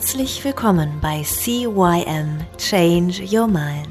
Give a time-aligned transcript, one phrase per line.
[0.00, 3.86] Herzlich willkommen bei CYM Change Your Mind.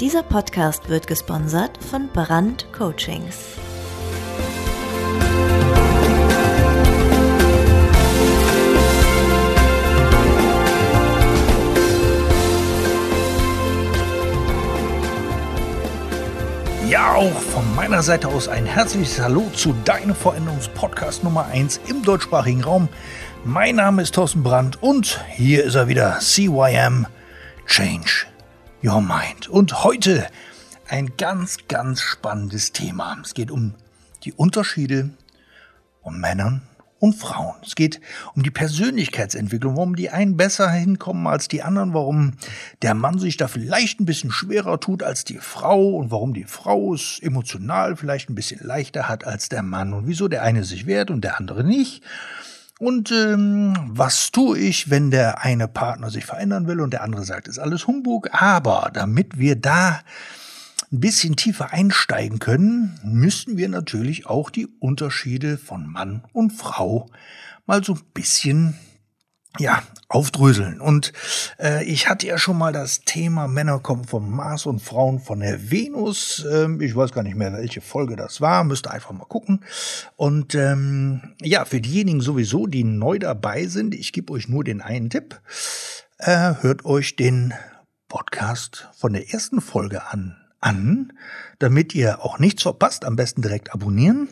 [0.00, 3.36] Dieser Podcast wird gesponsert von Brand Coachings.
[16.88, 22.02] Ja, auch von meiner Seite aus ein herzliches Hallo zu deinem Veränderungspodcast Nummer 1 im
[22.02, 22.88] deutschsprachigen Raum.
[23.44, 27.06] Mein Name ist Thorsten Brandt und hier ist er wieder, CYM
[27.66, 28.26] Change
[28.82, 29.48] Your Mind.
[29.48, 30.26] Und heute
[30.88, 33.16] ein ganz, ganz spannendes Thema.
[33.22, 33.74] Es geht um
[34.24, 35.10] die Unterschiede
[36.02, 36.62] von Männern
[36.98, 37.54] und Frauen.
[37.64, 38.00] Es geht
[38.34, 42.32] um die Persönlichkeitsentwicklung, warum die einen besser hinkommen als die anderen, warum
[42.82, 46.44] der Mann sich da vielleicht ein bisschen schwerer tut als die Frau und warum die
[46.44, 50.64] Frau es emotional vielleicht ein bisschen leichter hat als der Mann und wieso der eine
[50.64, 52.02] sich wehrt und der andere nicht.
[52.78, 57.24] Und ähm, was tue ich, wenn der eine Partner sich verändern will und der andere
[57.24, 58.28] sagt, ist alles Humbug?
[58.32, 60.00] Aber damit wir da
[60.92, 67.10] ein bisschen tiefer einsteigen können, müssen wir natürlich auch die Unterschiede von Mann und Frau
[67.66, 68.78] mal so ein bisschen
[69.58, 70.80] ja, aufdröseln.
[70.80, 71.12] Und
[71.58, 75.40] äh, ich hatte ja schon mal das Thema Männer kommen vom Mars und Frauen von
[75.40, 76.46] der Venus.
[76.50, 78.64] Ähm, ich weiß gar nicht mehr, welche Folge das war.
[78.64, 79.64] Müsste einfach mal gucken.
[80.16, 84.80] Und ähm, ja, für diejenigen sowieso, die neu dabei sind, ich gebe euch nur den
[84.80, 85.40] einen Tipp.
[86.18, 87.54] Äh, hört euch den
[88.08, 91.12] Podcast von der ersten Folge an an,
[91.58, 93.04] damit ihr auch nichts verpasst.
[93.04, 94.28] Am besten direkt abonnieren,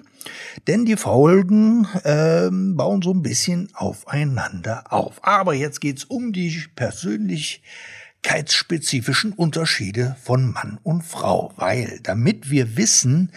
[0.66, 5.24] denn die Folgen ähm, bauen so ein bisschen aufeinander auf.
[5.24, 6.50] Aber jetzt geht's um die
[8.26, 13.30] persönlichkeitsspezifischen Unterschiede von Mann und Frau, weil damit wir wissen,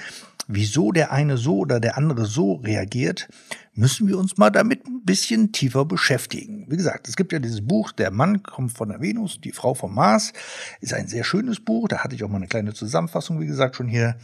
[0.48, 3.30] wieso der eine so oder der andere so reagiert,
[3.76, 6.66] müssen wir uns mal damit ein bisschen tiefer beschäftigen.
[6.70, 9.76] Wie gesagt, es gibt ja dieses Buch, der Mann kommt von der Venus, die Frau
[9.76, 10.34] vom Mars,
[10.82, 11.88] ist ein sehr schönes Buch.
[11.88, 14.16] Da hatte ich auch mal eine kleine Zusammenfassung, wie gesagt, schon hier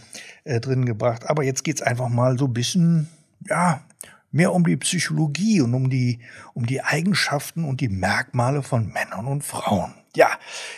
[0.45, 1.29] äh, drin gebracht.
[1.29, 3.07] Aber jetzt geht's einfach mal so ein bisschen,
[3.47, 3.81] ja,
[4.31, 6.19] mehr um die Psychologie und um die,
[6.55, 9.93] um die Eigenschaften und die Merkmale von Männern und Frauen.
[10.15, 10.29] Ja,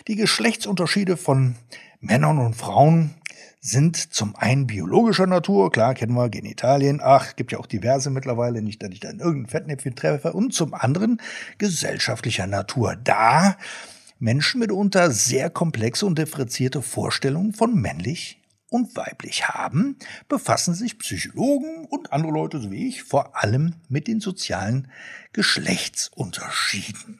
[0.08, 1.56] die Geschlechtsunterschiede von
[2.00, 3.14] Männern und Frauen
[3.59, 8.64] sind zum einen biologischer Natur, klar kennen wir Genitalien, ach, gibt ja auch diverse mittlerweile,
[8.64, 11.22] nicht, dass ich da in irgendein Fettnäpfchen treffe, und zum anderen
[11.59, 13.58] gesellschaftlicher Natur, da
[14.20, 21.86] Menschen mitunter sehr komplexe und differenzierte Vorstellungen von männlich und weiblich haben, befassen sich Psychologen
[21.86, 24.90] und andere Leute so wie ich vor allem mit den sozialen
[25.34, 27.19] Geschlechtsunterschieden.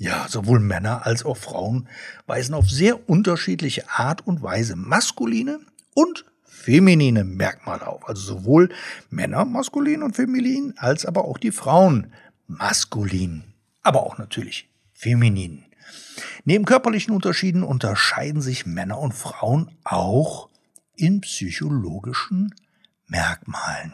[0.00, 1.86] Ja, sowohl Männer als auch Frauen
[2.26, 5.60] weisen auf sehr unterschiedliche Art und Weise maskuline
[5.92, 8.08] und feminine Merkmale auf.
[8.08, 8.70] Also sowohl
[9.10, 12.14] Männer maskulin und feminin, als aber auch die Frauen
[12.46, 13.44] maskulin,
[13.82, 15.66] aber auch natürlich feminin.
[16.46, 20.48] Neben körperlichen Unterschieden unterscheiden sich Männer und Frauen auch
[20.96, 22.54] in psychologischen
[23.06, 23.92] Merkmalen.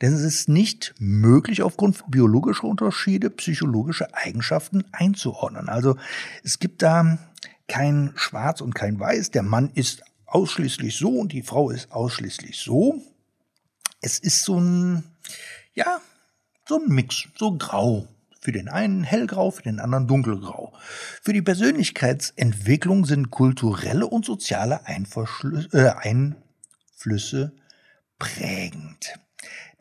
[0.00, 5.68] Denn es ist nicht möglich, aufgrund biologischer Unterschiede psychologische Eigenschaften einzuordnen.
[5.68, 5.96] Also
[6.42, 7.18] es gibt da
[7.68, 9.30] kein Schwarz und kein Weiß.
[9.30, 13.02] Der Mann ist ausschließlich so und die Frau ist ausschließlich so.
[14.00, 15.04] Es ist so ein,
[15.74, 16.00] ja,
[16.68, 18.08] so ein Mix, so grau.
[18.40, 20.74] Für den einen hellgrau, für den anderen dunkelgrau.
[21.22, 24.80] Für die Persönlichkeitsentwicklung sind kulturelle und soziale
[25.72, 27.52] äh, Einflüsse
[28.18, 29.14] prägend.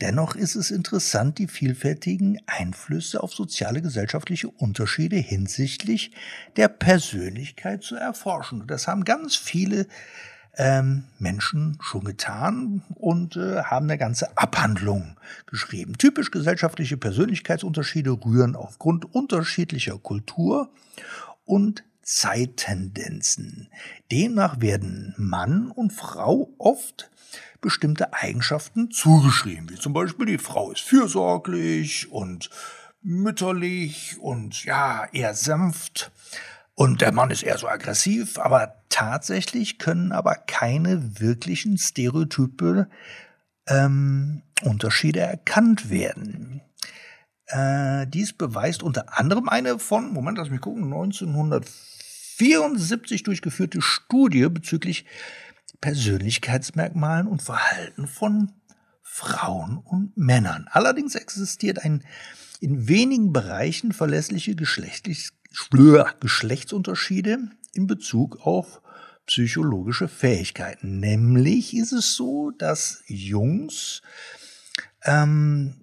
[0.01, 6.11] Dennoch ist es interessant, die vielfältigen Einflüsse auf soziale gesellschaftliche Unterschiede hinsichtlich
[6.57, 8.67] der Persönlichkeit zu erforschen.
[8.67, 9.87] Das haben ganz viele
[10.55, 15.97] ähm, Menschen schon getan und äh, haben eine ganze Abhandlung geschrieben.
[15.97, 20.69] Typisch gesellschaftliche Persönlichkeitsunterschiede rühren aufgrund unterschiedlicher Kultur
[21.45, 23.69] und Zeittendenzen.
[24.11, 27.09] Demnach werden Mann und Frau oft
[27.61, 32.49] bestimmte Eigenschaften zugeschrieben, wie zum Beispiel die Frau ist fürsorglich und
[33.01, 36.11] mütterlich und ja, eher sanft
[36.75, 42.87] und der Mann ist eher so aggressiv, aber tatsächlich können aber keine wirklichen Stereotype
[43.67, 46.61] ähm, Unterschiede erkannt werden.
[47.47, 50.91] Äh, dies beweist unter anderem eine von, Moment, lass mich gucken,
[52.39, 55.05] 1974 durchgeführte Studie bezüglich
[55.81, 58.53] Persönlichkeitsmerkmalen und Verhalten von
[59.01, 60.67] Frauen und Männern.
[60.71, 62.03] Allerdings existiert ein
[62.59, 68.81] in wenigen Bereichen verlässliche Geschlechtsunterschiede in Bezug auf
[69.25, 70.99] psychologische Fähigkeiten.
[70.99, 74.03] Nämlich ist es so, dass Jungs
[75.03, 75.82] ähm,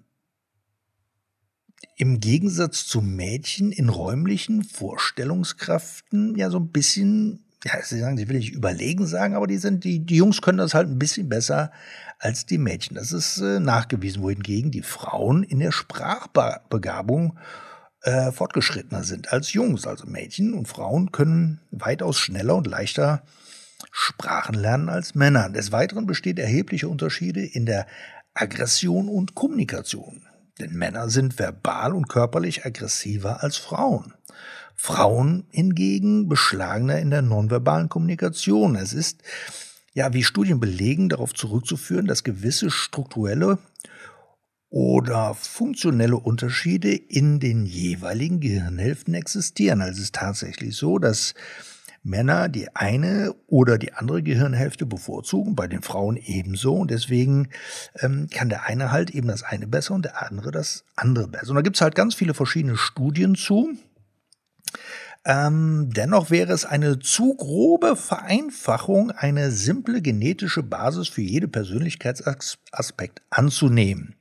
[2.01, 8.27] im Gegensatz zu Mädchen in räumlichen Vorstellungskraften ja so ein bisschen, ja, sie sagen, sie
[8.27, 11.29] will ich überlegen sagen, aber die sind, die, die Jungs können das halt ein bisschen
[11.29, 11.71] besser
[12.17, 12.95] als die Mädchen.
[12.95, 17.37] Das ist äh, nachgewiesen, wohingegen die Frauen in der Sprachbegabung
[18.01, 19.85] äh, fortgeschrittener sind als Jungs.
[19.85, 23.21] Also Mädchen und Frauen können weitaus schneller und leichter
[23.91, 25.51] Sprachen lernen als Männer.
[25.51, 27.85] Des Weiteren besteht erhebliche Unterschiede in der
[28.33, 30.23] Aggression und Kommunikation.
[30.59, 34.13] Denn Männer sind verbal und körperlich aggressiver als Frauen.
[34.75, 38.75] Frauen hingegen beschlagener in der nonverbalen Kommunikation.
[38.75, 39.21] Es ist,
[39.93, 43.59] ja, wie Studien belegen, darauf zurückzuführen, dass gewisse strukturelle
[44.71, 49.81] oder funktionelle Unterschiede in den jeweiligen Gehirnhälften existieren.
[49.81, 51.35] Also es ist tatsächlich so, dass
[52.03, 56.75] Männer die eine oder die andere Gehirnhälfte bevorzugen, bei den Frauen ebenso.
[56.75, 57.49] Und deswegen
[57.99, 61.49] ähm, kann der eine halt eben das eine besser und der andere das andere besser.
[61.49, 63.71] Und da gibt's halt ganz viele verschiedene Studien zu.
[65.23, 73.21] Ähm, dennoch wäre es eine zu grobe Vereinfachung, eine simple genetische Basis für jede Persönlichkeitsaspekt
[73.29, 74.15] anzunehmen.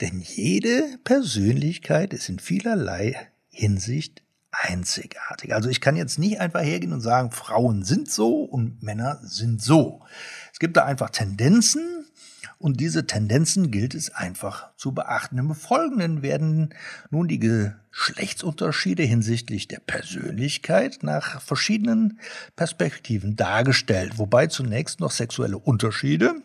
[0.00, 3.16] Denn jede Persönlichkeit ist in vielerlei
[3.48, 4.23] Hinsicht
[4.62, 5.54] einzigartig.
[5.54, 9.62] Also ich kann jetzt nicht einfach hergehen und sagen, Frauen sind so und Männer sind
[9.62, 10.02] so.
[10.52, 12.06] Es gibt da einfach Tendenzen
[12.58, 15.38] und diese Tendenzen gilt es einfach zu beachten.
[15.38, 16.74] Im Folgenden werden
[17.10, 22.20] nun die Geschlechtsunterschiede hinsichtlich der Persönlichkeit nach verschiedenen
[22.56, 26.36] Perspektiven dargestellt, wobei zunächst noch sexuelle Unterschiede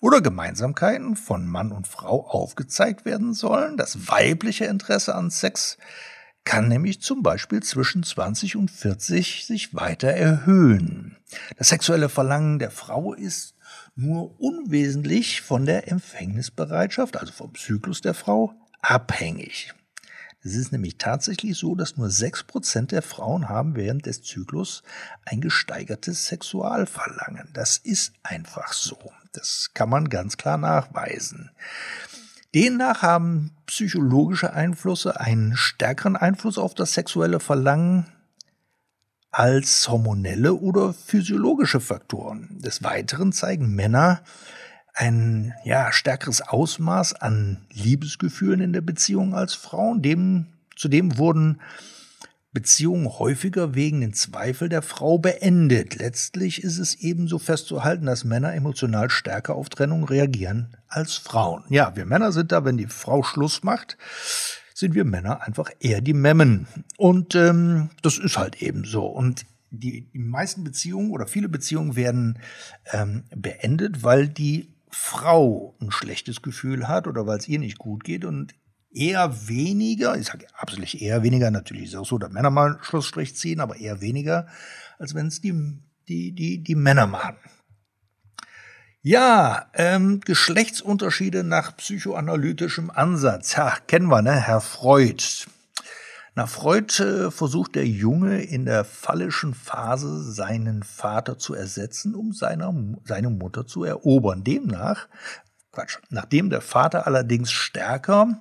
[0.00, 3.76] oder Gemeinsamkeiten von Mann und Frau aufgezeigt werden sollen.
[3.76, 5.78] Das weibliche Interesse an Sex
[6.44, 11.16] kann nämlich zum Beispiel zwischen 20 und 40 sich weiter erhöhen.
[11.56, 13.54] Das sexuelle Verlangen der Frau ist
[13.94, 19.72] nur unwesentlich von der Empfängnisbereitschaft, also vom Zyklus der Frau, abhängig.
[20.44, 24.82] Es ist nämlich tatsächlich so, dass nur sechs Prozent der Frauen haben während des Zyklus
[25.24, 27.48] ein gesteigertes Sexualverlangen.
[27.52, 28.98] Das ist einfach so.
[29.32, 31.50] Das kann man ganz klar nachweisen.
[32.54, 38.06] Demnach haben psychologische Einflüsse einen stärkeren Einfluss auf das sexuelle Verlangen
[39.30, 42.58] als hormonelle oder physiologische Faktoren.
[42.60, 44.20] Des Weiteren zeigen Männer
[44.92, 50.02] ein ja, stärkeres Ausmaß an Liebesgefühlen in der Beziehung als Frauen.
[50.02, 51.62] Dem, zudem wurden
[52.52, 55.94] Beziehungen häufiger wegen den Zweifel der Frau beendet.
[55.94, 61.64] Letztlich ist es ebenso festzuhalten, dass Männer emotional stärker auf Trennung reagieren als Frauen.
[61.68, 63.96] Ja, wir Männer sind da, wenn die Frau Schluss macht,
[64.74, 66.66] sind wir Männer einfach eher die Memmen.
[66.96, 69.06] Und ähm, das ist halt eben so.
[69.06, 72.38] Und die, die meisten Beziehungen oder viele Beziehungen werden
[72.92, 78.04] ähm, beendet, weil die Frau ein schlechtes Gefühl hat oder weil es ihr nicht gut
[78.04, 78.54] geht und
[78.92, 82.74] eher weniger, ich sage absolut eher weniger, natürlich ist es auch so, dass Männer mal
[82.74, 84.46] einen Schlussstrich ziehen, aber eher weniger,
[84.98, 85.78] als wenn es die,
[86.08, 87.36] die, die, die Männer machen.
[89.04, 93.56] Ja, ähm, Geschlechtsunterschiede nach psychoanalytischem Ansatz.
[93.56, 94.30] Ja, kennen wir, ne?
[94.30, 95.24] Herr Freud.
[96.36, 102.32] Nach Freud äh, versucht der Junge in der phallischen Phase seinen Vater zu ersetzen, um
[102.32, 102.72] seiner,
[103.04, 104.44] seine Mutter zu erobern.
[104.44, 105.08] Demnach,
[105.72, 108.40] Quatsch, nachdem der Vater allerdings stärker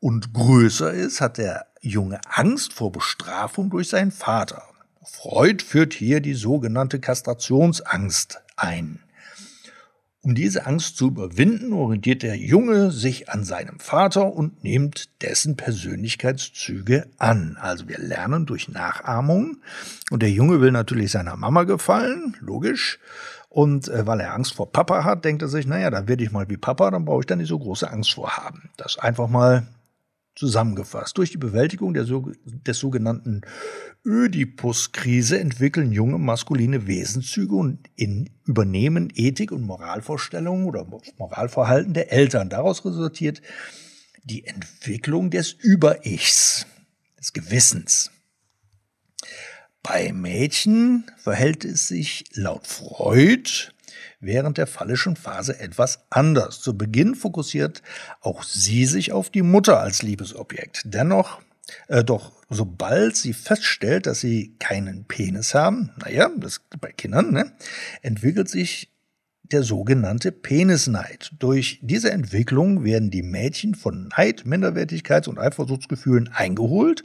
[0.00, 4.64] und größer ist, hat der Junge Angst vor Bestrafung durch seinen Vater.
[5.02, 9.02] Freud führt hier die sogenannte Kastrationsangst ein.
[10.24, 15.56] Um diese Angst zu überwinden, orientiert der Junge sich an seinem Vater und nimmt dessen
[15.56, 17.58] Persönlichkeitszüge an.
[17.60, 19.56] Also wir lernen durch Nachahmung.
[20.10, 23.00] Und der Junge will natürlich seiner Mama gefallen, logisch.
[23.48, 26.30] Und äh, weil er Angst vor Papa hat, denkt er sich, naja, dann werde ich
[26.30, 28.70] mal wie Papa, dann brauche ich dann nicht so große Angst vor haben.
[28.76, 29.66] Das einfach mal
[30.34, 33.42] Zusammengefasst, durch die Bewältigung der, des sogenannten
[34.04, 40.86] Ödipus-Krise entwickeln junge maskuline Wesenszüge und in, übernehmen Ethik- und Moralvorstellungen oder
[41.18, 42.48] Moralverhalten der Eltern.
[42.48, 43.42] Daraus resultiert
[44.24, 46.66] die Entwicklung des Über-Ichs,
[47.18, 48.10] des Gewissens.
[49.82, 53.72] Bei Mädchen verhält es sich laut Freud
[54.20, 56.60] während der phallischen Phase etwas anders.
[56.60, 57.82] Zu Beginn fokussiert
[58.20, 60.82] auch sie sich auf die Mutter als Liebesobjekt.
[60.84, 61.40] Dennoch,
[61.88, 67.52] äh, doch sobald sie feststellt, dass sie keinen Penis haben, naja, das bei Kindern, ne,
[68.02, 68.92] entwickelt sich
[69.52, 71.32] der sogenannte Penisneid.
[71.38, 77.04] Durch diese Entwicklung werden die Mädchen von Neid, Minderwertigkeits- und Eifersuchtsgefühlen eingeholt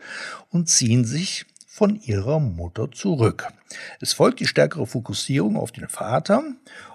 [0.49, 1.45] und ziehen sich
[1.77, 3.49] von ihrer Mutter zurück.
[4.01, 6.43] Es folgt die stärkere Fokussierung auf den Vater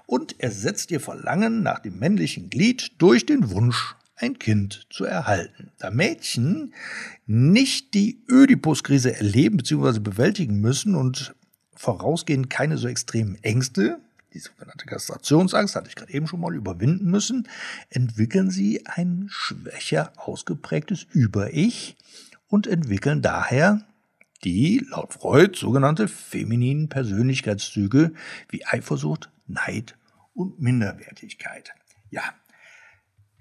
[0.05, 5.71] und ersetzt ihr Verlangen nach dem männlichen Glied durch den Wunsch, ein Kind zu erhalten.
[5.79, 6.73] Da Mädchen
[7.25, 9.99] nicht die Ödipus-Krise erleben bzw.
[9.99, 11.33] bewältigen müssen und
[11.73, 13.99] vorausgehend keine so extremen Ängste,
[14.33, 17.47] die sogenannte Kastrationsangst, hatte ich gerade eben schon mal überwinden müssen,
[17.89, 21.95] entwickeln sie ein schwächer ausgeprägtes Über-Ich
[22.49, 23.85] und entwickeln daher
[24.43, 28.13] die laut Freud sogenannte femininen Persönlichkeitszüge
[28.49, 29.95] wie Eifersucht, Neid
[30.33, 31.73] und Minderwertigkeit.
[32.09, 32.23] Ja,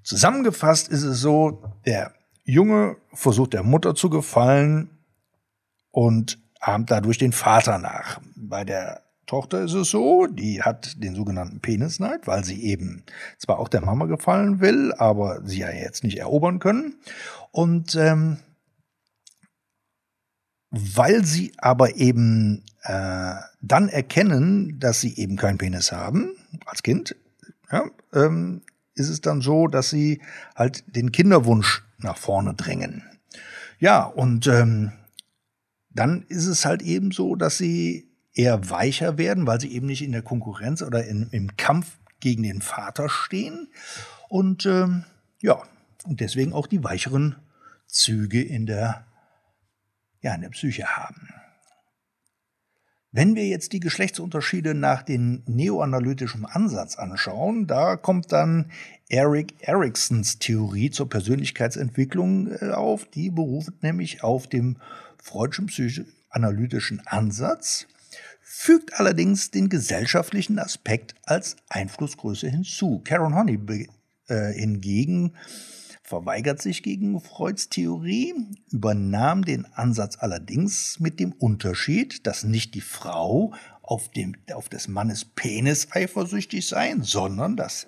[0.03, 4.91] zusammengefasst ist es so, der Junge versucht der Mutter zu gefallen
[5.91, 8.21] und ahmt dadurch den Vater nach.
[8.37, 13.05] Bei der Tochter ist es so, die hat den sogenannten Penisneid, weil sie eben
[13.39, 16.97] zwar auch der Mama gefallen will, aber sie ja jetzt nicht erobern können.
[17.51, 18.39] Und ähm,
[20.73, 26.35] weil sie aber eben äh, dann erkennen, dass sie eben keinen Penis haben
[26.67, 27.15] als Kind,
[27.71, 28.63] ja, ähm,
[28.95, 30.21] ist es dann so, dass sie
[30.57, 33.05] halt den Kinderwunsch nach vorne drängen.
[33.79, 34.93] Ja, und ähm,
[35.91, 40.03] dann ist es halt eben so, dass sie eher weicher werden, weil sie eben nicht
[40.03, 43.69] in der Konkurrenz oder in, im Kampf gegen den Vater stehen.
[44.29, 45.05] Und ähm,
[45.41, 45.63] ja,
[46.05, 47.37] und deswegen auch die weicheren
[47.87, 49.07] Züge in der,
[50.23, 51.29] ja, in der Psyche haben.
[53.15, 58.71] Wenn wir jetzt die Geschlechtsunterschiede nach dem neoanalytischen Ansatz anschauen, da kommt dann
[59.11, 63.05] Eric Ericksons Theorie zur Persönlichkeitsentwicklung äh, auf.
[63.05, 64.79] Die beruft nämlich auf dem
[65.23, 67.87] freudschen psychoanalytischen Ansatz
[68.55, 73.01] fügt allerdings den gesellschaftlichen Aspekt als Einflussgröße hinzu.
[73.03, 73.89] Karen Honey
[74.29, 75.33] äh, hingegen
[76.03, 78.35] verweigert sich gegen Freuds Theorie,
[78.71, 84.89] übernahm den Ansatz allerdings mit dem Unterschied, dass nicht die Frau auf, dem, auf des
[84.89, 87.87] Mannes Penis eifersüchtig sei, sondern dass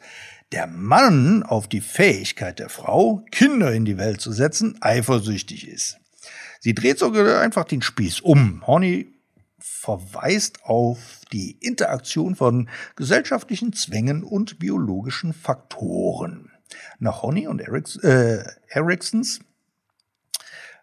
[0.53, 5.99] der Mann auf die Fähigkeit der Frau, Kinder in die Welt zu setzen, eifersüchtig ist.
[6.61, 8.67] Sie dreht sogar einfach den Spieß um.
[8.67, 9.13] Horny
[9.59, 10.99] verweist auf
[11.33, 16.54] die Interaktion von gesellschaftlichen Zwängen und biologischen Faktoren.
[16.99, 19.41] Nach Honey und Eriks, äh, Eriksons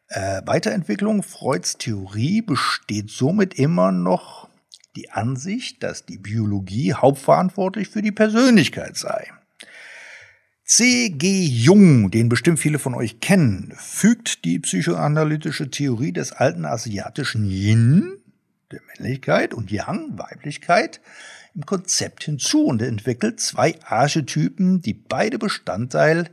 [0.07, 4.49] äh, Weiterentwicklung Freuds Theorie besteht somit immer noch
[4.95, 9.31] die Ansicht, dass die Biologie hauptverantwortlich für die Persönlichkeit sei.
[10.65, 11.45] C.G.
[11.45, 18.17] Jung, den bestimmt viele von euch kennen, fügt die psychoanalytische Theorie des alten asiatischen Yin
[18.71, 21.01] der Männlichkeit und Yang, Weiblichkeit,
[21.55, 26.29] im Konzept hinzu und entwickelt zwei Archetypen, die beide Bestandteil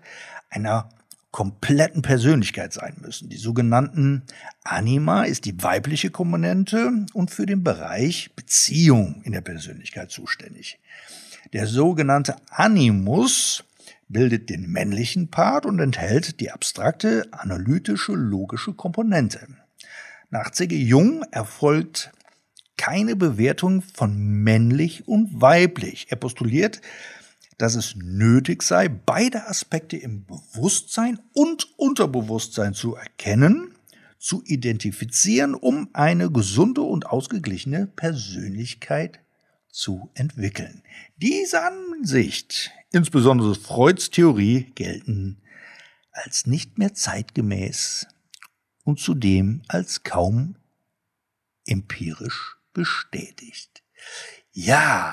[0.51, 0.89] einer
[1.31, 3.29] kompletten Persönlichkeit sein müssen.
[3.29, 4.23] Die sogenannten
[4.65, 10.79] Anima ist die weibliche Komponente und für den Bereich Beziehung in der Persönlichkeit zuständig.
[11.53, 13.65] Der sogenannte Animus
[14.09, 19.47] bildet den männlichen Part und enthält die abstrakte, analytische, logische Komponente.
[20.31, 20.77] Nach C.G.
[20.77, 22.11] Jung erfolgt
[22.79, 26.07] keine Bewertung von männlich und weiblich.
[26.09, 26.81] Er postuliert,
[27.59, 33.75] dass es nötig sei, beide Aspekte im Bewusstsein und Unterbewusstsein zu erkennen,
[34.19, 39.21] zu identifizieren, um eine gesunde und ausgeglichene Persönlichkeit
[39.71, 40.83] zu entwickeln.
[41.17, 45.43] Diese Ansicht, insbesondere Freuds Theorie, gelten
[46.13, 48.07] als nicht mehr zeitgemäß
[48.85, 50.57] und zudem als kaum
[51.67, 53.83] empirisch bestätigt.
[54.53, 55.13] Ja,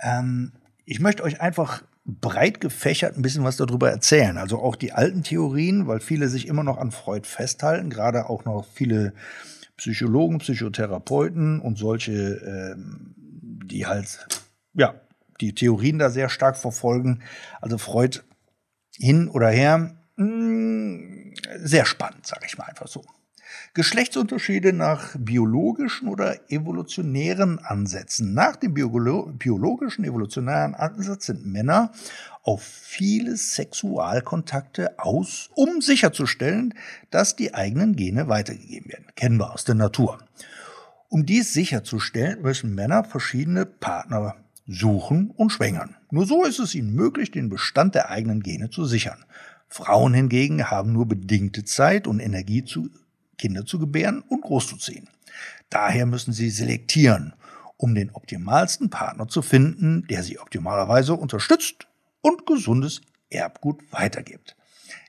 [0.00, 0.52] ähm,
[0.84, 4.38] ich möchte euch einfach breit gefächert ein bisschen was darüber erzählen.
[4.38, 8.44] Also auch die alten Theorien, weil viele sich immer noch an Freud festhalten, gerade auch
[8.44, 9.12] noch viele
[9.76, 13.14] Psychologen, Psychotherapeuten und solche, ähm,
[13.64, 14.26] die halt,
[14.74, 14.96] ja,
[15.40, 17.22] die Theorien da sehr stark verfolgen.
[17.60, 18.18] Also Freud
[18.96, 23.04] hin oder her, mh, hm, sehr spannend, sage ich mal einfach so.
[23.74, 28.34] Geschlechtsunterschiede nach biologischen oder evolutionären Ansätzen.
[28.34, 31.90] Nach dem biologischen evolutionären Ansatz sind Männer
[32.42, 36.74] auf viele Sexualkontakte aus, um sicherzustellen,
[37.10, 39.06] dass die eigenen Gene weitergegeben werden.
[39.16, 40.18] Kennen wir aus der Natur.
[41.08, 44.36] Um dies sicherzustellen, müssen Männer verschiedene Partner
[44.66, 45.96] suchen und schwängern.
[46.10, 49.24] Nur so ist es ihnen möglich, den Bestand der eigenen Gene zu sichern.
[49.68, 52.90] Frauen hingegen haben nur bedingte Zeit und Energie zu
[53.38, 55.08] Kinder zu gebären und großzuziehen.
[55.70, 57.34] Daher müssen sie selektieren,
[57.76, 61.88] um den optimalsten Partner zu finden, der sie optimalerweise unterstützt
[62.20, 64.56] und gesundes Erbgut weitergibt.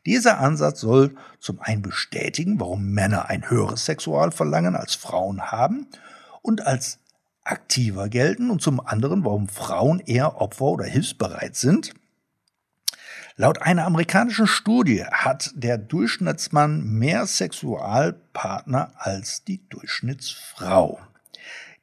[0.06, 5.88] Dieser Ansatz soll zum einen bestätigen, warum Männer ein höheres Sexualverlangen als Frauen haben
[6.42, 7.00] und als
[7.44, 11.94] aktiver gelten und zum anderen, warum Frauen eher Opfer oder hilfsbereit sind.
[13.36, 21.00] Laut einer amerikanischen Studie hat der Durchschnittsmann mehr Sexualpartner als die Durchschnittsfrau.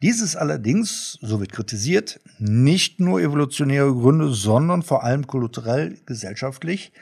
[0.00, 6.92] Dieses allerdings, so wird kritisiert, nicht nur evolutionäre Gründe, sondern vor allem kulturell, gesellschaftlich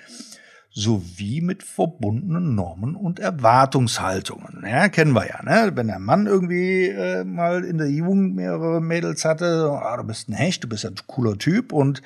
[0.71, 4.65] sowie mit verbundenen Normen und Erwartungshaltungen.
[4.67, 5.73] Ja, kennen wir ja, ne?
[5.75, 10.29] Wenn der Mann irgendwie äh, mal in der Jugend mehrere Mädels hatte, ah, du bist
[10.29, 12.01] ein Hecht, du bist ein cooler Typ und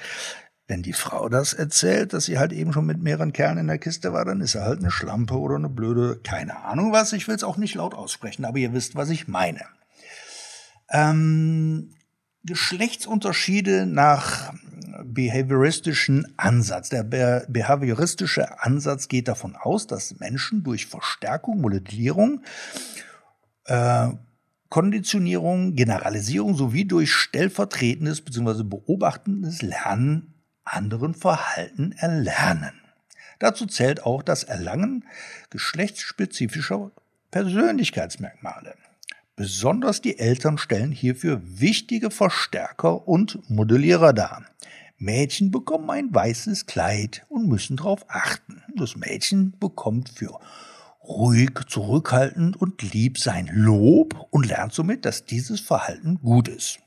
[0.72, 3.76] wenn die Frau das erzählt, dass sie halt eben schon mit mehreren Kerlen in der
[3.76, 7.12] Kiste war, dann ist er halt eine Schlampe oder eine blöde, keine Ahnung was.
[7.12, 9.60] Ich will es auch nicht laut aussprechen, aber ihr wisst, was ich meine.
[10.88, 11.90] Ähm,
[12.44, 14.54] Geschlechtsunterschiede nach
[15.04, 16.88] behavioristischen Ansatz.
[16.88, 22.40] Der behavioristische Ansatz geht davon aus, dass Menschen durch Verstärkung, Modellierung,
[23.66, 24.08] äh,
[24.70, 28.62] Konditionierung, Generalisierung sowie durch stellvertretendes bzw.
[28.62, 30.31] beobachtendes Lernen
[30.64, 32.80] anderen Verhalten erlernen.
[33.38, 35.04] Dazu zählt auch das Erlangen
[35.50, 36.92] geschlechtsspezifischer
[37.30, 38.74] Persönlichkeitsmerkmale.
[39.34, 44.44] Besonders die Eltern stellen hierfür wichtige Verstärker und Modellierer dar.
[44.98, 48.62] Mädchen bekommen ein weißes Kleid und müssen darauf achten.
[48.76, 50.38] Das Mädchen bekommt für
[51.02, 56.78] ruhig, zurückhaltend und lieb sein Lob und lernt somit, dass dieses Verhalten gut ist.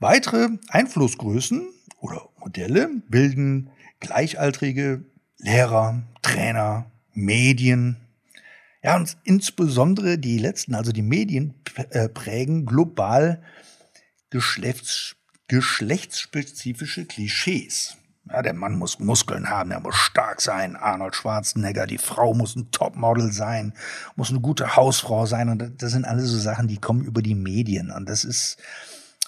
[0.00, 1.68] Weitere Einflussgrößen
[2.00, 5.04] oder Modelle bilden gleichaltrige
[5.38, 7.96] Lehrer, Trainer, Medien.
[8.82, 11.54] Ja, und insbesondere die letzten, also die Medien,
[11.90, 13.42] äh, prägen global
[14.30, 15.16] Geschlechts
[15.48, 17.96] geschlechtsspezifische Klischees.
[18.30, 22.54] Ja, der Mann muss Muskeln haben, er muss stark sein, Arnold Schwarzenegger, die Frau muss
[22.54, 23.72] ein Topmodel sein,
[24.14, 27.34] muss eine gute Hausfrau sein und das sind alles so Sachen, die kommen über die
[27.34, 28.58] Medien und das ist,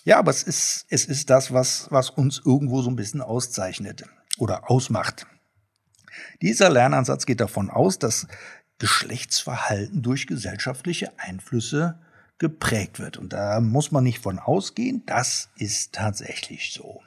[0.05, 4.05] ja, aber es ist, es ist das, was, was uns irgendwo so ein bisschen auszeichnet
[4.39, 5.27] oder ausmacht.
[6.41, 8.27] Dieser Lernansatz geht davon aus, dass
[8.79, 12.01] Geschlechtsverhalten durch gesellschaftliche Einflüsse
[12.38, 13.17] geprägt wird.
[13.17, 17.01] Und da muss man nicht von ausgehen, das ist tatsächlich so.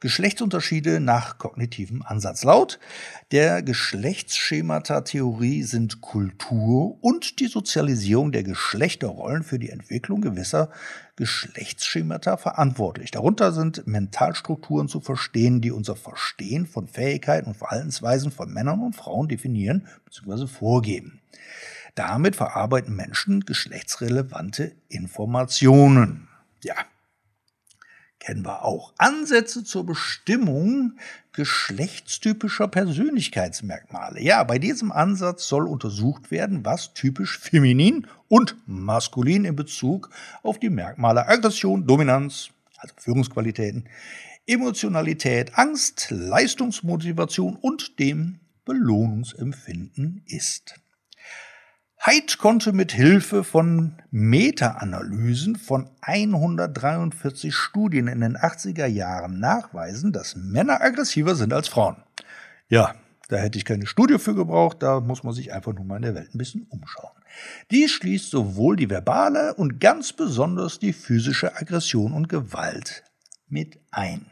[0.00, 2.44] Geschlechtsunterschiede nach kognitivem Ansatz.
[2.44, 2.78] Laut
[3.32, 10.70] der Geschlechtsschemata-Theorie sind Kultur und die Sozialisierung der Geschlechterrollen für die Entwicklung gewisser
[11.16, 13.10] Geschlechtsschemata verantwortlich.
[13.10, 18.96] Darunter sind Mentalstrukturen zu verstehen, die unser Verstehen von Fähigkeiten und Verhaltensweisen von Männern und
[18.96, 20.46] Frauen definieren bzw.
[20.46, 21.20] vorgeben.
[21.94, 26.28] Damit verarbeiten Menschen geschlechtsrelevante Informationen.
[26.62, 26.74] Ja,
[28.20, 28.92] kennen wir auch.
[28.98, 30.92] Ansätze zur Bestimmung
[31.32, 34.20] geschlechtstypischer Persönlichkeitsmerkmale.
[34.22, 40.10] Ja, bei diesem Ansatz soll untersucht werden, was typisch feminin und maskulin in Bezug
[40.42, 43.88] auf die Merkmale Aggression, Dominanz, also Führungsqualitäten,
[44.46, 50.74] Emotionalität, Angst, Leistungsmotivation und dem Belohnungsempfinden ist.
[52.02, 60.34] Haidt konnte mit Hilfe von Meta-Analysen von 143 Studien in den 80er Jahren nachweisen, dass
[60.34, 61.96] Männer aggressiver sind als Frauen.
[62.70, 62.94] Ja,
[63.28, 66.02] da hätte ich keine Studie für gebraucht, da muss man sich einfach nur mal in
[66.02, 67.12] der Welt ein bisschen umschauen.
[67.70, 73.04] Dies schließt sowohl die verbale und ganz besonders die physische Aggression und Gewalt
[73.46, 74.24] mit ein.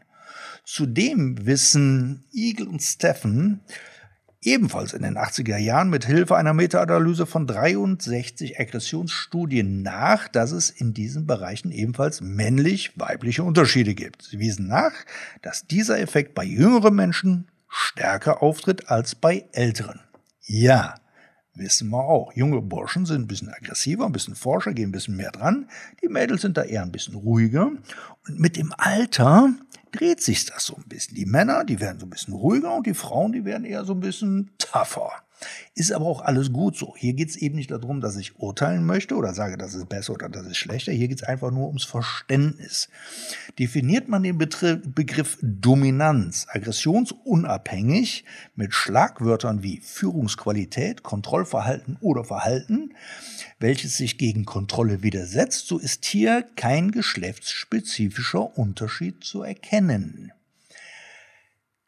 [0.64, 3.60] Zudem wissen Eagle und Steffen,
[4.42, 10.70] ebenfalls in den 80er Jahren mit Hilfe einer Meta-Analyse von 63 Aggressionsstudien nach, dass es
[10.70, 14.22] in diesen Bereichen ebenfalls männlich-weibliche Unterschiede gibt.
[14.22, 14.92] Sie wiesen nach,
[15.42, 20.00] dass dieser Effekt bei jüngeren Menschen stärker auftritt als bei älteren.
[20.46, 20.94] Ja,
[21.54, 22.32] wissen wir auch.
[22.34, 25.68] Junge Burschen sind ein bisschen aggressiver, ein bisschen forscher, gehen ein bisschen mehr dran.
[26.02, 27.72] Die Mädels sind da eher ein bisschen ruhiger.
[28.26, 29.52] Und mit dem Alter
[29.92, 31.14] dreht sich das so ein bisschen.
[31.14, 33.94] Die Männer, die werden so ein bisschen ruhiger und die Frauen, die werden eher so
[33.94, 35.12] ein bisschen tougher.
[35.74, 36.94] Ist aber auch alles gut so.
[36.96, 40.14] Hier geht es eben nicht darum, dass ich urteilen möchte oder sage, das ist besser
[40.14, 40.90] oder das ist schlechter.
[40.90, 42.88] Hier geht es einfach nur ums Verständnis.
[43.58, 48.24] Definiert man den Begriff Dominanz aggressionsunabhängig
[48.56, 52.94] mit Schlagwörtern wie Führungsqualität, Kontrollverhalten oder Verhalten,
[53.60, 60.32] welches sich gegen Kontrolle widersetzt, so ist hier kein geschlechtsspezifischer Unterschied zu erkennen.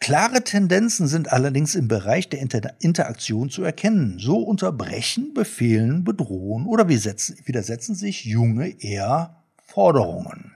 [0.00, 4.18] Klare Tendenzen sind allerdings im Bereich der Inter Interaktion zu erkennen.
[4.18, 10.52] So unterbrechen, befehlen, bedrohen oder widersetzen sich Junge eher Forderungen.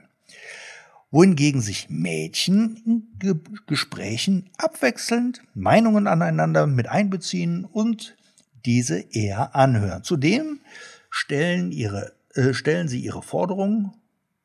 [1.11, 3.35] Wohingegen sich Mädchen in Ge
[3.67, 8.17] Gesprächen abwechselnd Meinungen aneinander mit einbeziehen und
[8.65, 10.03] diese eher anhören.
[10.03, 10.59] Zudem
[11.15, 13.93] stellen, ihre, äh, stellen sie ihre Forderungen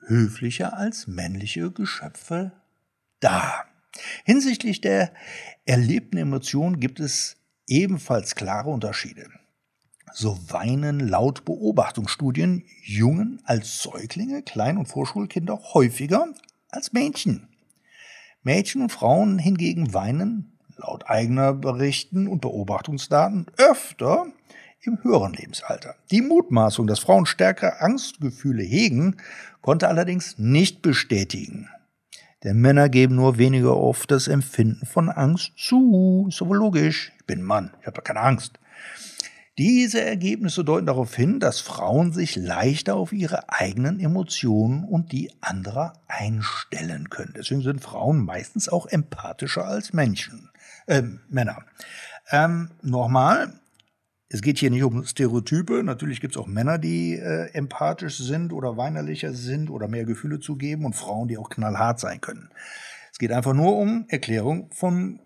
[0.06, 2.52] höflicher als männliche Geschöpfe
[3.18, 3.64] dar.
[4.24, 5.12] Hinsichtlich der
[5.64, 9.26] erlebten Emotionen gibt es ebenfalls klare Unterschiede.
[10.12, 16.28] So weinen laut Beobachtungsstudien Jungen als Säuglinge, Klein- und Vorschulkinder häufiger
[16.68, 17.48] als Mädchen.
[18.44, 24.26] Mädchen und Frauen hingegen weinen laut eigener Berichten und Beobachtungsdaten öfter
[24.82, 25.96] im höheren Lebensalter.
[26.10, 29.16] Die Mutmaßung, dass Frauen stärkere Angstgefühle hegen,
[29.60, 31.68] konnte allerdings nicht bestätigen.
[32.42, 36.26] Denn Männer geben nur weniger oft das Empfinden von Angst zu.
[36.28, 37.12] Ist aber logisch.
[37.18, 38.58] Ich bin Mann, ich habe doch keine Angst.
[39.58, 45.30] Diese Ergebnisse deuten darauf hin, dass Frauen sich leichter auf ihre eigenen Emotionen und die
[45.42, 47.34] anderer einstellen können.
[47.36, 50.48] Deswegen sind Frauen meistens auch empathischer als Menschen,
[50.86, 51.58] äh, Männer.
[52.30, 53.59] Ähm, nochmal,
[54.32, 55.82] es geht hier nicht um Stereotype.
[55.82, 60.38] Natürlich gibt es auch Männer, die äh, empathisch sind oder weinerlicher sind oder mehr Gefühle
[60.38, 62.48] zugeben und Frauen, die auch knallhart sein können.
[63.10, 65.20] Es geht einfach nur um Erklärung von,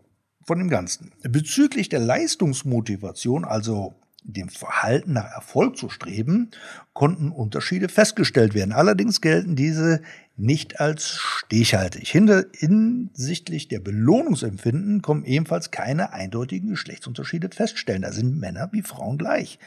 [0.47, 1.13] von dem Ganzen.
[1.23, 6.51] Bezüglich der Leistungsmotivation, also dem Verhalten nach Erfolg zu streben,
[6.95, 8.73] konnten Unterschiede festgestellt werden.
[8.73, 10.01] Allerdings gelten diese
[10.37, 12.11] nicht als stichhaltig.
[12.11, 18.03] Hinsichtlich der Belohnungsempfinden kommen ebenfalls keine eindeutigen Geschlechtsunterschiede feststellen.
[18.03, 19.59] Da sind Männer wie Frauen gleich.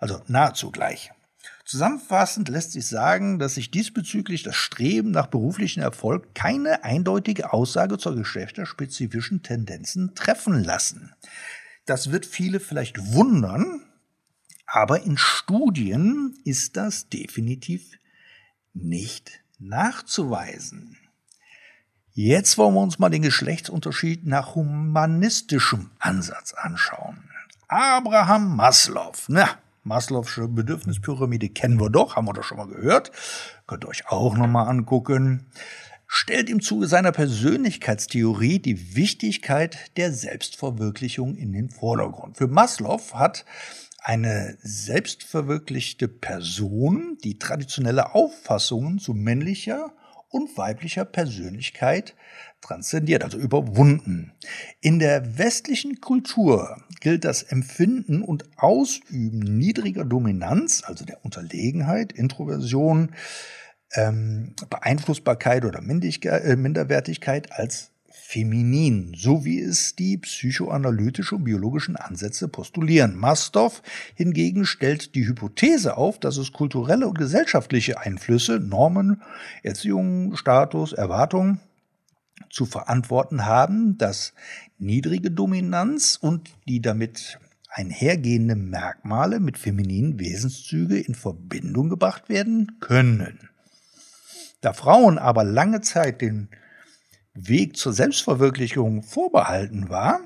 [0.00, 1.10] Also nahezu gleich.
[1.64, 7.98] Zusammenfassend lässt sich sagen, dass sich diesbezüglich das Streben nach beruflichen Erfolg keine eindeutige Aussage
[7.98, 11.12] zur geschlechterspezifischen Tendenzen treffen lassen.
[11.84, 13.82] Das wird viele vielleicht wundern,
[14.66, 17.98] aber in Studien ist das definitiv
[18.72, 20.96] nicht nachzuweisen.
[22.12, 27.28] Jetzt wollen wir uns mal den Geschlechtsunterschied nach humanistischem Ansatz anschauen.
[27.68, 33.12] Abraham Maslow, na, Maslow'sche Bedürfnispyramide kennen wir doch, haben wir doch schon mal gehört.
[33.66, 35.46] Könnt ihr euch auch nochmal angucken.
[36.08, 42.36] Stellt im Zuge seiner Persönlichkeitstheorie die Wichtigkeit der Selbstverwirklichung in den Vordergrund.
[42.36, 43.44] Für Maslow hat
[44.06, 49.92] eine selbstverwirklichte Person, die traditionelle Auffassungen zu männlicher
[50.28, 52.14] und weiblicher Persönlichkeit
[52.60, 54.32] transzendiert, also überwunden.
[54.80, 63.10] In der westlichen Kultur gilt das Empfinden und Ausüben niedriger Dominanz, also der Unterlegenheit, Introversion,
[63.94, 67.90] ähm, Beeinflussbarkeit oder äh, Minderwertigkeit als
[68.26, 73.14] feminin, so wie es die psychoanalytische und biologischen Ansätze postulieren.
[73.14, 73.80] Mastow
[74.16, 79.22] hingegen stellt die Hypothese auf, dass es kulturelle und gesellschaftliche Einflüsse, Normen,
[79.62, 81.60] Erziehung, Status, Erwartungen
[82.50, 84.32] zu verantworten haben, dass
[84.76, 87.38] niedrige Dominanz und die damit
[87.70, 93.50] einhergehende Merkmale mit femininen Wesenszüge in Verbindung gebracht werden können.
[94.62, 96.48] Da Frauen aber lange Zeit den
[97.36, 100.20] Weg zur Selbstverwirklichung vorbehalten war,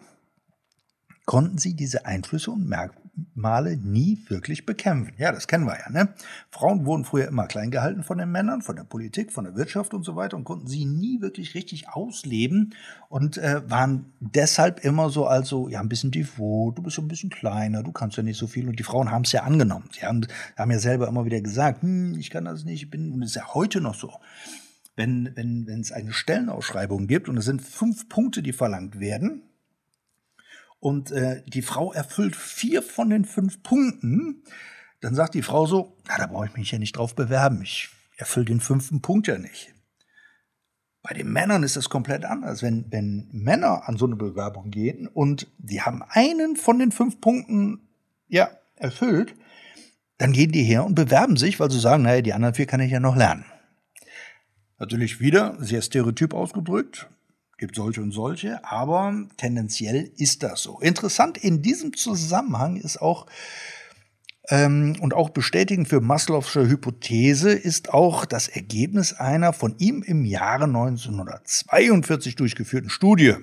[1.30, 5.14] konnten sie diese Einflüsse und Merkmale nie wirklich bekämpfen.
[5.16, 5.88] Ja, das kennen wir ja.
[5.88, 6.08] Ne?
[6.50, 9.94] Frauen wurden früher immer klein gehalten von den Männern, von der Politik, von der Wirtschaft
[9.94, 12.74] und so weiter und konnten sie nie wirklich richtig ausleben
[13.08, 17.08] und äh, waren deshalb immer so also ja ein bisschen devot, du bist so ein
[17.08, 19.88] bisschen kleiner, du kannst ja nicht so viel und die Frauen haben es ja angenommen.
[19.92, 23.12] Sie haben, haben ja selber immer wieder gesagt, hm, ich kann das nicht, ich bin
[23.12, 24.12] und das ist ja heute noch so
[25.00, 29.42] wenn, wenn, wenn es eine Stellenausschreibung gibt und es sind fünf Punkte, die verlangt werden,
[30.78, 34.42] und äh, die Frau erfüllt vier von den fünf Punkten,
[35.00, 37.88] dann sagt die Frau so, na, da brauche ich mich ja nicht drauf bewerben, ich
[38.16, 39.74] erfülle den fünften Punkt ja nicht.
[41.02, 42.62] Bei den Männern ist das komplett anders.
[42.62, 47.22] Wenn, wenn Männer an so eine Bewerbung gehen und die haben einen von den fünf
[47.22, 47.88] Punkten
[48.28, 49.34] ja erfüllt,
[50.18, 52.80] dann gehen die her und bewerben sich, weil sie sagen, naja, die anderen vier kann
[52.80, 53.46] ich ja noch lernen.
[54.80, 57.10] Natürlich wieder sehr stereotyp ausgedrückt,
[57.58, 60.80] gibt solche und solche, aber tendenziell ist das so.
[60.80, 63.26] Interessant in diesem Zusammenhang ist auch
[64.48, 70.24] ähm, und auch bestätigend für Maslow'sche Hypothese ist auch das Ergebnis einer von ihm im
[70.24, 73.34] Jahre 1942 durchgeführten Studie.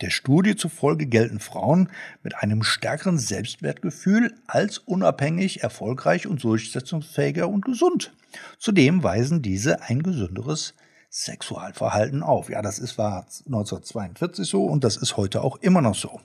[0.00, 1.90] Der Studie zufolge gelten Frauen
[2.22, 8.12] mit einem stärkeren Selbstwertgefühl als unabhängig, erfolgreich und durchsetzungsfähiger und gesund.
[8.58, 10.74] Zudem weisen diese ein gesünderes
[11.10, 12.48] Sexualverhalten auf.
[12.48, 16.20] Ja, das ist, war 1942 so und das ist heute auch immer noch so.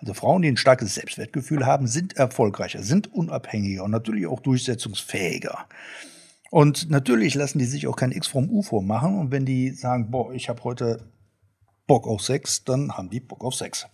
[0.00, 5.66] Also Frauen, die ein starkes Selbstwertgefühl haben, sind erfolgreicher, sind unabhängiger und natürlich auch durchsetzungsfähiger.
[6.50, 9.18] Und natürlich lassen die sich auch kein X vom U vormachen.
[9.18, 11.04] Und wenn die sagen, boah, ich habe heute
[11.90, 13.88] Bock auf Sex, dann haben die Bock auf Sex.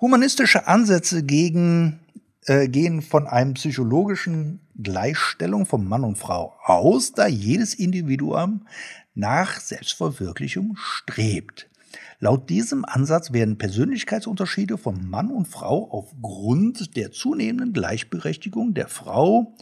[0.00, 2.00] Humanistische Ansätze gegen
[2.46, 8.66] äh, gehen von einem psychologischen Gleichstellung von Mann und Frau aus, da jedes Individuum
[9.14, 11.70] nach Selbstverwirklichung strebt.
[12.18, 19.54] Laut diesem Ansatz werden Persönlichkeitsunterschiede von Mann und Frau aufgrund der zunehmenden Gleichberechtigung der Frau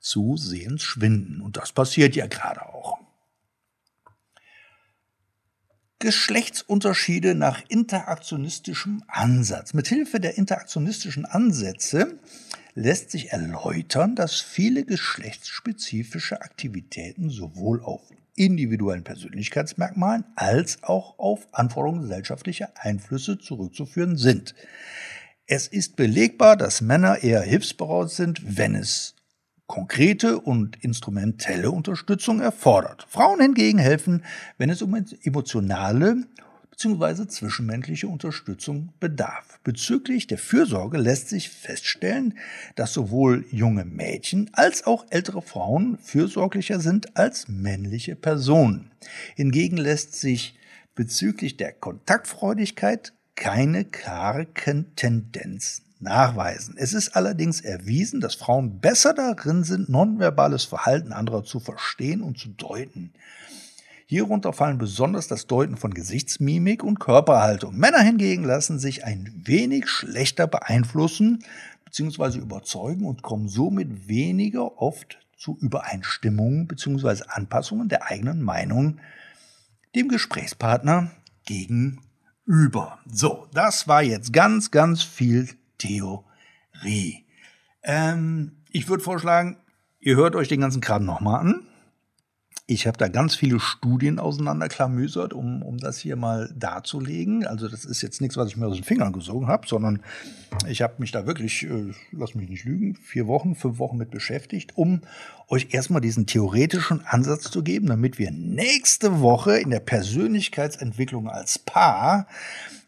[0.00, 1.42] zusehends schwinden.
[1.42, 2.99] Und das passiert ja gerade auch.
[6.00, 9.74] Geschlechtsunterschiede nach interaktionistischem Ansatz.
[9.74, 12.18] Mithilfe der interaktionistischen Ansätze
[12.74, 18.00] lässt sich erläutern, dass viele geschlechtsspezifische Aktivitäten sowohl auf
[18.34, 24.54] individuellen Persönlichkeitsmerkmalen als auch auf Anforderungen gesellschaftlicher Einflüsse zurückzuführen sind.
[25.46, 29.16] Es ist belegbar, dass Männer eher hilfsbereit sind, wenn es
[29.70, 33.06] konkrete und instrumentelle Unterstützung erfordert.
[33.08, 34.24] Frauen hingegen helfen,
[34.58, 36.24] wenn es um emotionale
[36.72, 37.28] bzw.
[37.28, 39.60] zwischenmenschliche Unterstützung bedarf.
[39.62, 42.36] Bezüglich der Fürsorge lässt sich feststellen,
[42.74, 48.90] dass sowohl junge Mädchen als auch ältere Frauen fürsorglicher sind als männliche Personen.
[49.36, 50.58] Hingegen lässt sich
[50.96, 54.48] bezüglich der Kontaktfreudigkeit keine klare
[54.96, 56.74] Tendenz nachweisen.
[56.78, 62.38] Es ist allerdings erwiesen, dass Frauen besser darin sind, nonverbales Verhalten anderer zu verstehen und
[62.38, 63.12] zu deuten.
[64.06, 67.76] Hierunter fallen besonders das Deuten von Gesichtsmimik und Körperhaltung.
[67.76, 71.44] Männer hingegen lassen sich ein wenig schlechter beeinflussen
[71.84, 72.38] bzw.
[72.38, 77.22] überzeugen und kommen somit weniger oft zu Übereinstimmungen bzw.
[77.28, 78.98] Anpassungen der eigenen Meinung
[79.94, 81.12] dem Gesprächspartner
[81.46, 82.98] gegenüber.
[83.06, 85.48] So, das war jetzt ganz, ganz viel
[85.80, 87.24] Theorie.
[87.82, 89.56] Ähm, ich würde vorschlagen,
[89.98, 91.66] ihr hört euch den ganzen Kram nochmal an.
[92.66, 97.44] Ich habe da ganz viele Studien auseinanderklamüsert, um, um das hier mal darzulegen.
[97.44, 100.04] Also das ist jetzt nichts, was ich mir aus den Fingern gesogen habe, sondern
[100.68, 104.12] ich habe mich da wirklich, äh, lass mich nicht lügen, vier Wochen, fünf Wochen mit
[104.12, 105.00] beschäftigt, um
[105.48, 111.58] euch erstmal diesen theoretischen Ansatz zu geben, damit wir nächste Woche in der Persönlichkeitsentwicklung als
[111.58, 112.28] Paar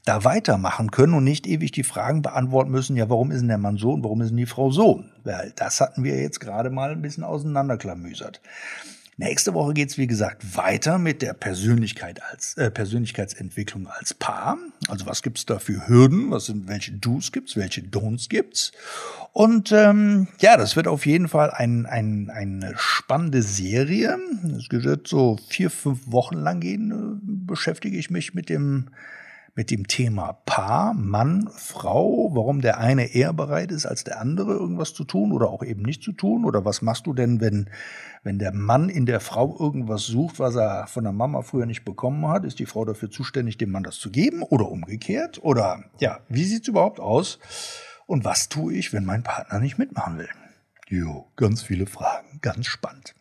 [0.05, 3.59] da weitermachen können und nicht ewig die Fragen beantworten müssen, ja, warum ist denn der
[3.59, 5.05] Mann so und warum ist denn die Frau so?
[5.23, 8.41] Weil das hatten wir jetzt gerade mal ein bisschen auseinanderklamüsert.
[9.19, 14.59] Nächste Woche geht's wie gesagt, weiter mit der Persönlichkeit als, äh, Persönlichkeitsentwicklung als Paar.
[14.89, 16.31] Also was gibt's da für Hürden?
[16.31, 17.55] Was sind, welche Do's gibt's?
[17.55, 18.73] Welche Don'ts gibt's?
[19.33, 24.19] Und ähm, ja, das wird auf jeden Fall ein, ein, eine spannende Serie.
[24.59, 28.89] Es wird so vier, fünf Wochen lang gehen, äh, beschäftige ich mich mit dem
[29.55, 34.53] mit dem Thema Paar, Mann, Frau, warum der eine eher bereit ist als der andere,
[34.53, 36.45] irgendwas zu tun oder auch eben nicht zu tun?
[36.47, 37.69] Oder was machst du denn, wenn,
[38.23, 41.85] wenn der Mann in der Frau irgendwas sucht, was er von der Mama früher nicht
[41.85, 42.45] bekommen hat?
[42.45, 45.43] Ist die Frau dafür zuständig, dem Mann das zu geben oder umgekehrt?
[45.45, 47.39] Oder ja, wie sieht's überhaupt aus?
[48.07, 50.31] Und was tue ich, wenn mein Partner nicht mitmachen will?
[50.89, 53.15] Jo, ganz viele Fragen, ganz spannend.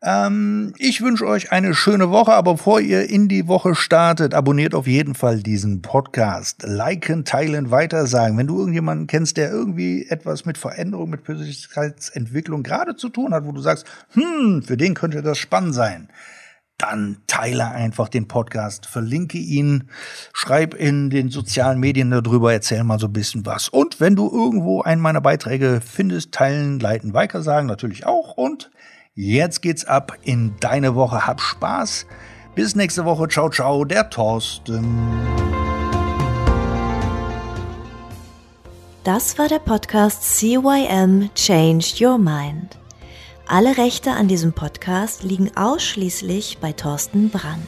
[0.00, 4.74] Ähm, ich wünsche euch eine schöne Woche, aber bevor ihr in die Woche startet, abonniert
[4.74, 6.62] auf jeden Fall diesen Podcast.
[6.64, 8.38] Liken, teilen, weitersagen.
[8.38, 13.44] Wenn du irgendjemanden kennst, der irgendwie etwas mit Veränderung, mit Persönlichkeitsentwicklung gerade zu tun hat,
[13.44, 16.08] wo du sagst, hm, für den könnte das spannend sein,
[16.78, 19.90] dann teile einfach den Podcast, verlinke ihn,
[20.32, 23.68] schreib in den sozialen Medien darüber, erzähl mal so ein bisschen was.
[23.68, 28.70] Und wenn du irgendwo einen meiner Beiträge findest, teilen, leiten, weitersagen natürlich auch und
[29.20, 31.26] Jetzt geht's ab in deine Woche.
[31.26, 32.06] Hab Spaß.
[32.54, 33.26] Bis nächste Woche.
[33.26, 34.96] Ciao, ciao, der Thorsten.
[39.02, 42.78] Das war der Podcast CYM Changed Your Mind.
[43.48, 47.66] Alle Rechte an diesem Podcast liegen ausschließlich bei Thorsten Brandt.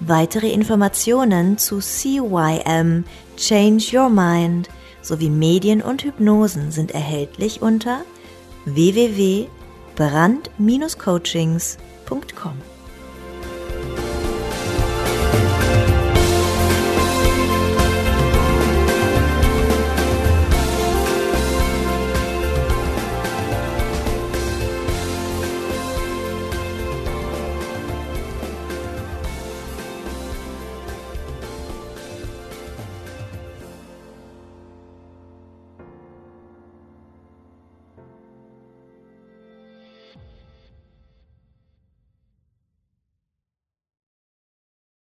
[0.00, 3.04] Weitere Informationen zu CYM
[3.36, 4.68] Change Your Mind
[5.00, 8.00] sowie Medien und Hypnosen sind erhältlich unter
[10.00, 12.69] www.brand-coachings.com.